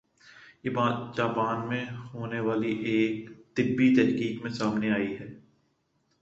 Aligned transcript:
یہ 0.63 0.69
بات 0.69 1.15
جاپان 1.17 1.67
میں 1.69 1.83
ہونے 2.13 2.39
والی 2.39 2.71
ایک 2.91 3.29
طبی 3.55 3.93
تحقیق 3.95 4.41
میں 4.43 4.51
سامنے 4.51 4.91
آئی 4.91 5.13
ہے 5.19 5.27